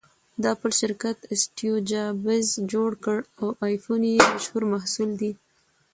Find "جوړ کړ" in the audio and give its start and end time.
2.71-3.19